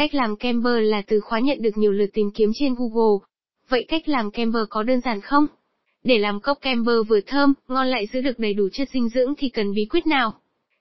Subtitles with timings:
[0.00, 3.26] Cách làm kem bơ là từ khóa nhận được nhiều lượt tìm kiếm trên Google.
[3.68, 5.46] Vậy cách làm kem bơ có đơn giản không?
[6.04, 9.08] Để làm cốc kem bơ vừa thơm, ngon lại giữ được đầy đủ chất dinh
[9.08, 10.34] dưỡng thì cần bí quyết nào?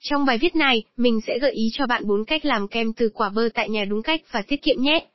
[0.00, 3.08] Trong bài viết này, mình sẽ gợi ý cho bạn 4 cách làm kem từ
[3.14, 5.06] quả bơ tại nhà đúng cách và tiết kiệm nhé.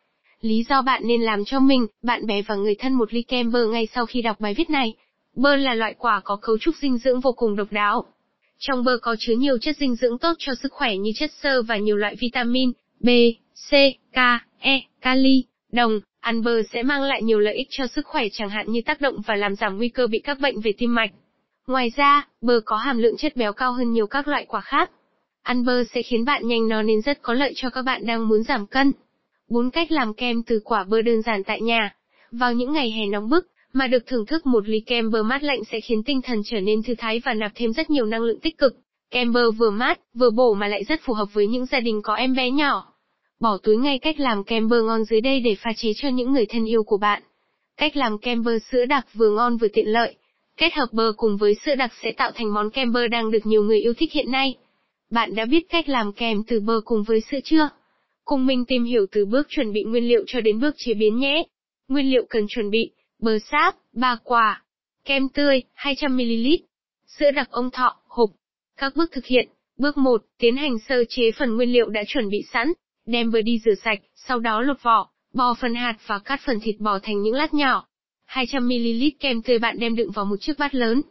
[0.42, 3.52] Lý do bạn nên làm cho mình, bạn bè và người thân một ly kem
[3.52, 4.94] bơ ngay sau khi đọc bài viết này.
[5.36, 8.06] Bơ là loại quả có cấu trúc dinh dưỡng vô cùng độc đáo.
[8.58, 11.62] Trong bơ có chứa nhiều chất dinh dưỡng tốt cho sức khỏe như chất xơ
[11.62, 13.10] và nhiều loại vitamin B,
[13.70, 13.72] C,
[14.14, 14.18] K,
[14.60, 16.00] E, kali, đồng.
[16.20, 19.02] Ăn bơ sẽ mang lại nhiều lợi ích cho sức khỏe chẳng hạn như tác
[19.02, 21.12] động và làm giảm nguy cơ bị các bệnh về tim mạch.
[21.68, 24.92] Ngoài ra, bơ có hàm lượng chất béo cao hơn nhiều các loại quả khác.
[25.44, 28.28] Ăn bơ sẽ khiến bạn nhanh no nên rất có lợi cho các bạn đang
[28.28, 28.92] muốn giảm cân.
[29.50, 31.96] 4 cách làm kem từ quả bơ đơn giản tại nhà.
[32.32, 35.44] Vào những ngày hè nóng bức, mà được thưởng thức một ly kem bơ mát
[35.44, 38.22] lạnh sẽ khiến tinh thần trở nên thư thái và nạp thêm rất nhiều năng
[38.22, 38.78] lượng tích cực.
[39.12, 42.02] Kem bơ vừa mát, vừa bổ mà lại rất phù hợp với những gia đình
[42.02, 42.94] có em bé nhỏ.
[43.40, 46.32] Bỏ túi ngay cách làm kem bơ ngon dưới đây để pha chế cho những
[46.32, 47.24] người thân yêu của bạn.
[47.78, 50.16] Cách làm kem bơ sữa đặc vừa ngon vừa tiện lợi.
[50.58, 53.46] Kết hợp bơ cùng với sữa đặc sẽ tạo thành món kem bơ đang được
[53.46, 54.56] nhiều người yêu thích hiện nay.
[55.12, 57.70] Bạn đã biết cách làm kem từ bơ cùng với sữa chưa?
[58.26, 61.20] Cùng mình tìm hiểu từ bước chuẩn bị nguyên liệu cho đến bước chế biến
[61.20, 61.44] nhé.
[61.88, 64.64] Nguyên liệu cần chuẩn bị, bơ sáp, 3 quả,
[65.06, 66.58] kem tươi, 200ml,
[67.08, 67.99] sữa đặc ông thọ.
[68.80, 69.50] Các bước thực hiện.
[69.78, 72.74] Bước 1, tiến hành sơ chế phần nguyên liệu đã chuẩn bị sẵn,
[73.06, 76.60] đem bơ đi rửa sạch, sau đó lột vỏ, bò phần hạt và cắt phần
[76.60, 77.88] thịt bò thành những lát nhỏ.
[78.30, 81.02] 200ml kem tươi bạn đem đựng vào một chiếc bát lớn.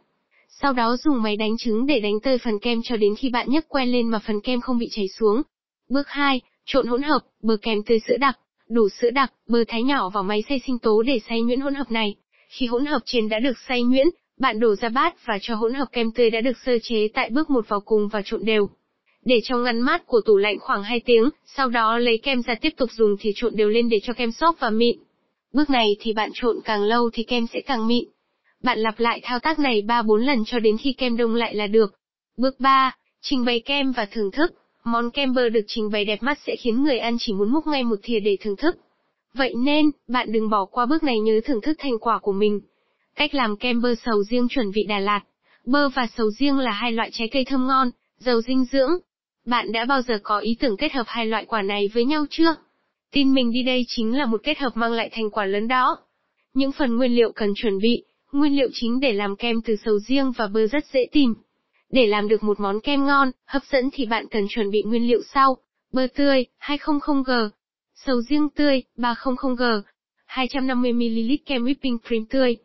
[0.61, 3.49] Sau đó dùng máy đánh trứng để đánh tơi phần kem cho đến khi bạn
[3.49, 5.41] nhấc quen lên mà phần kem không bị chảy xuống.
[5.89, 8.39] Bước 2, trộn hỗn hợp, bơ kem tươi sữa đặc,
[8.69, 11.75] đủ sữa đặc, bơ thái nhỏ vào máy xay sinh tố để xay nhuyễn hỗn
[11.75, 12.15] hợp này.
[12.49, 14.07] Khi hỗn hợp trên đã được xay nhuyễn,
[14.39, 17.29] bạn đổ ra bát và cho hỗn hợp kem tươi đã được sơ chế tại
[17.29, 18.69] bước 1 vào cùng và trộn đều.
[19.25, 22.55] Để trong ngăn mát của tủ lạnh khoảng 2 tiếng, sau đó lấy kem ra
[22.61, 24.97] tiếp tục dùng thì trộn đều lên để cho kem xốp và mịn.
[25.53, 28.05] Bước này thì bạn trộn càng lâu thì kem sẽ càng mịn.
[28.63, 31.67] Bạn lặp lại thao tác này 3-4 lần cho đến khi kem đông lại là
[31.67, 31.93] được.
[32.37, 34.53] Bước 3, trình bày kem và thưởng thức.
[34.83, 37.67] Món kem bơ được trình bày đẹp mắt sẽ khiến người ăn chỉ muốn múc
[37.67, 38.77] ngay một thìa để thưởng thức.
[39.33, 42.59] Vậy nên, bạn đừng bỏ qua bước này nhớ thưởng thức thành quả của mình.
[43.15, 45.21] Cách làm kem bơ sầu riêng chuẩn vị Đà Lạt.
[45.65, 48.91] Bơ và sầu riêng là hai loại trái cây thơm ngon, giàu dinh dưỡng.
[49.45, 52.25] Bạn đã bao giờ có ý tưởng kết hợp hai loại quả này với nhau
[52.29, 52.55] chưa?
[53.11, 55.97] Tin mình đi đây chính là một kết hợp mang lại thành quả lớn đó.
[56.53, 59.99] Những phần nguyên liệu cần chuẩn bị, nguyên liệu chính để làm kem từ sầu
[59.99, 61.33] riêng và bơ rất dễ tìm.
[61.89, 65.07] Để làm được một món kem ngon, hấp dẫn thì bạn cần chuẩn bị nguyên
[65.07, 65.57] liệu sau.
[65.93, 67.49] Bơ tươi, 200g.
[67.95, 69.81] Sầu riêng tươi, 300g.
[70.27, 72.57] 250ml kem whipping cream tươi.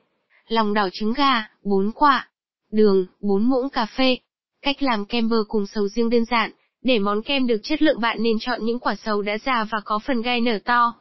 [0.48, 2.28] Lòng đỏ trứng gà, 4 quả.
[2.70, 4.16] Đường, 4 muỗng cà phê.
[4.62, 6.50] Cách làm kem bơ cùng sầu riêng đơn giản.
[6.82, 9.80] Để món kem được chất lượng bạn nên chọn những quả sầu đã già và
[9.84, 10.94] có phần gai nở to.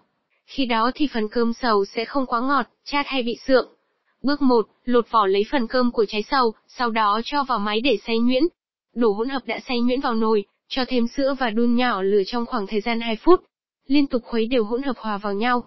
[0.45, 3.67] Khi đó thì phần cơm sầu sẽ không quá ngọt, chát hay bị sượng.
[4.23, 7.81] Bước 1, lột vỏ lấy phần cơm của trái sầu, sau đó cho vào máy
[7.81, 8.43] để xay nhuyễn.
[8.95, 12.21] Đổ hỗn hợp đã xay nhuyễn vào nồi, cho thêm sữa và đun nhỏ lửa
[12.25, 13.43] trong khoảng thời gian 2 phút.
[13.87, 15.63] Liên tục khuấy đều hỗn hợp hòa vào nhau.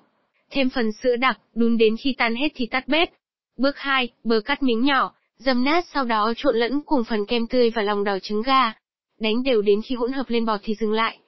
[0.51, 3.11] Thêm phần sữa đặc, đun đến khi tan hết thì tắt bếp.
[3.57, 7.47] Bước 2, bơ cắt miếng nhỏ, dầm nát sau đó trộn lẫn cùng phần kem
[7.47, 8.73] tươi và lòng đỏ trứng gà.
[9.21, 11.19] Đánh đều đến khi hỗn hợp lên bọt thì dừng lại.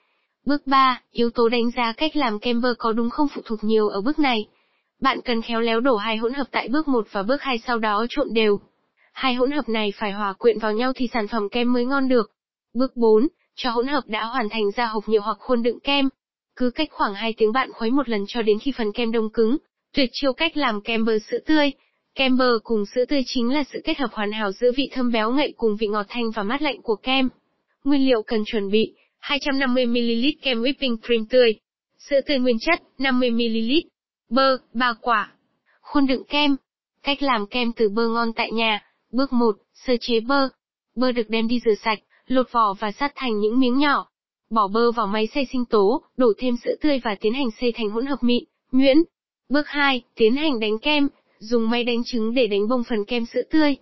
[0.46, 3.64] Bước 3, yếu tố đánh giá cách làm kem bơ có đúng không phụ thuộc
[3.64, 4.48] nhiều ở bước này.
[5.00, 7.78] Bạn cần khéo léo đổ hai hỗn hợp tại bước 1 và bước 2 sau
[7.78, 8.60] đó trộn đều.
[9.12, 12.08] Hai hỗn hợp này phải hòa quyện vào nhau thì sản phẩm kem mới ngon
[12.08, 12.30] được.
[12.74, 16.08] Bước 4, cho hỗn hợp đã hoàn thành ra hộp nhựa hoặc khuôn đựng kem.
[16.56, 19.32] Cứ cách khoảng 2 tiếng bạn khuấy một lần cho đến khi phần kem đông
[19.32, 19.56] cứng.
[19.94, 21.72] Tuyệt chiêu cách làm kem bơ sữa tươi.
[22.18, 25.12] Kem bơ cùng sữa tươi chính là sự kết hợp hoàn hảo giữa vị thơm
[25.12, 27.28] béo ngậy cùng vị ngọt thanh và mát lạnh của kem.
[27.84, 31.54] Nguyên liệu cần chuẩn bị 250ml kem whipping cream tươi,
[31.98, 33.80] sữa tươi nguyên chất 50ml,
[34.30, 35.32] bơ 3 quả.
[35.80, 36.56] Khuôn đựng kem.
[37.02, 38.82] Cách làm kem từ bơ ngon tại nhà.
[39.12, 40.48] Bước 1, sơ chế bơ.
[40.96, 44.08] Bơ được đem đi rửa sạch, lột vỏ và sát thành những miếng nhỏ.
[44.50, 47.72] Bỏ bơ vào máy xay sinh tố, đổ thêm sữa tươi và tiến hành xay
[47.72, 48.96] thành hỗn hợp mịn, nhuyễn.
[49.48, 53.26] Bước 2, tiến hành đánh kem, dùng máy đánh trứng để đánh bông phần kem
[53.26, 53.76] sữa tươi.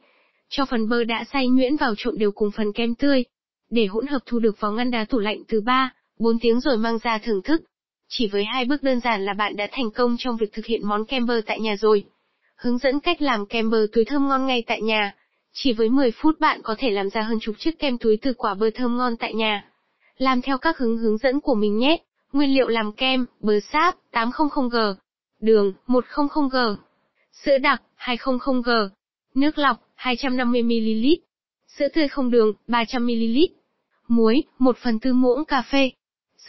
[0.49, 3.25] Cho phần bơ đã xay nhuyễn vào trộn đều cùng phần kem tươi.
[3.71, 6.77] Để hỗn hợp thu được vào ngăn đá tủ lạnh từ 3, 4 tiếng rồi
[6.77, 7.63] mang ra thưởng thức.
[8.09, 10.89] Chỉ với hai bước đơn giản là bạn đã thành công trong việc thực hiện
[10.89, 12.05] món kem bơ tại nhà rồi.
[12.57, 15.15] Hướng dẫn cách làm kem bơ túi thơm ngon ngay tại nhà.
[15.53, 18.33] Chỉ với 10 phút bạn có thể làm ra hơn chục chiếc kem túi từ
[18.33, 19.65] quả bơ thơm ngon tại nhà.
[20.19, 21.97] Làm theo các hướng hướng dẫn của mình nhé.
[22.33, 24.95] Nguyên liệu làm kem, bơ sáp, 800g.
[25.41, 26.77] Đường, 100g.
[27.45, 28.89] Sữa đặc, 200g.
[29.35, 31.17] Nước lọc, 250ml.
[31.79, 33.47] Sữa tươi không đường, 300ml.
[34.09, 35.91] Muối, 1 phần tư muỗng cà phê.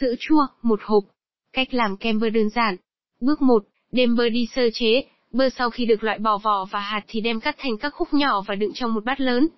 [0.00, 1.04] Sữa chua, 1 hộp.
[1.52, 2.76] Cách làm kem bơ đơn giản.
[3.20, 5.04] Bước 1, đem bơ đi sơ chế.
[5.32, 8.14] Bơ sau khi được loại bỏ vỏ và hạt thì đem cắt thành các khúc
[8.14, 9.48] nhỏ và đựng trong một bát lớn.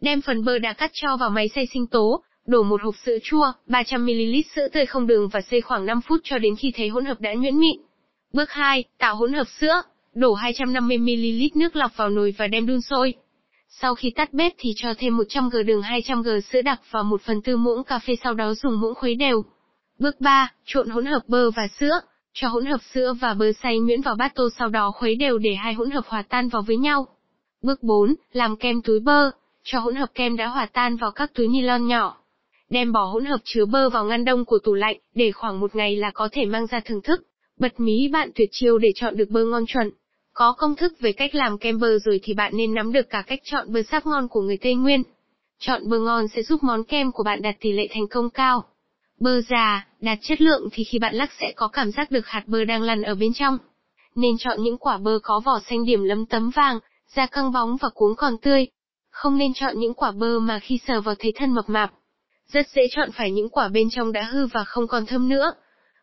[0.00, 3.18] Đem phần bơ đã cắt cho vào máy xay sinh tố, đổ một hộp sữa
[3.22, 6.88] chua, 300ml sữa tươi không đường và xay khoảng 5 phút cho đến khi thấy
[6.88, 7.80] hỗn hợp đã nhuyễn mịn.
[8.32, 9.82] Bước 2, tạo hỗn hợp sữa.
[10.14, 13.14] Đổ 250ml nước lọc vào nồi và đem đun sôi.
[13.68, 17.42] Sau khi tắt bếp thì cho thêm 100g đường 200g sữa đặc và 1 phần
[17.42, 19.44] tư muỗng cà phê sau đó dùng muỗng khuấy đều.
[19.98, 22.00] Bước 3, trộn hỗn hợp bơ và sữa.
[22.32, 25.38] Cho hỗn hợp sữa và bơ xay nhuyễn vào bát tô sau đó khuấy đều
[25.38, 27.06] để hai hỗn hợp hòa tan vào với nhau.
[27.62, 29.30] Bước 4, làm kem túi bơ.
[29.64, 32.16] Cho hỗn hợp kem đã hòa tan vào các túi nylon nhỏ.
[32.70, 35.76] Đem bỏ hỗn hợp chứa bơ vào ngăn đông của tủ lạnh, để khoảng một
[35.76, 37.22] ngày là có thể mang ra thưởng thức.
[37.58, 39.90] Bật mí bạn tuyệt chiêu để chọn được bơ ngon chuẩn.
[40.34, 43.22] Có công thức về cách làm kem bơ rồi thì bạn nên nắm được cả
[43.26, 45.02] cách chọn bơ sáp ngon của người Tây Nguyên.
[45.58, 48.64] Chọn bơ ngon sẽ giúp món kem của bạn đạt tỷ lệ thành công cao.
[49.20, 52.42] Bơ già, đạt chất lượng thì khi bạn lắc sẽ có cảm giác được hạt
[52.46, 53.58] bơ đang lăn ở bên trong.
[54.14, 56.78] Nên chọn những quả bơ có vỏ xanh điểm lấm tấm vàng,
[57.14, 58.66] da căng bóng và cuống còn tươi.
[59.10, 61.92] Không nên chọn những quả bơ mà khi sờ vào thấy thân mập mạp.
[62.52, 65.52] Rất dễ chọn phải những quả bên trong đã hư và không còn thơm nữa.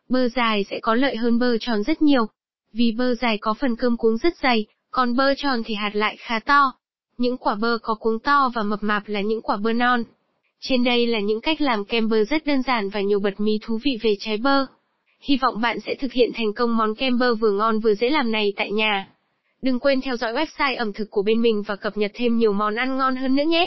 [0.08, 2.26] Bơ dài sẽ có lợi hơn bơ tròn rất nhiều.
[2.72, 6.16] Vì bơ dài có phần cơm cuống rất dày, còn bơ tròn thì hạt lại
[6.18, 6.72] khá to.
[7.18, 10.04] Những quả bơ có cuống to và mập mạp là những quả bơ non.
[10.60, 13.52] Trên đây là những cách làm kem bơ rất đơn giản và nhiều bật mí
[13.62, 14.66] thú vị về trái bơ.
[15.20, 18.10] Hy vọng bạn sẽ thực hiện thành công món kem bơ vừa ngon vừa dễ
[18.10, 19.08] làm này tại nhà.
[19.62, 22.52] Đừng quên theo dõi website ẩm thực của bên mình và cập nhật thêm nhiều
[22.52, 23.66] món ăn ngon hơn nữa nhé.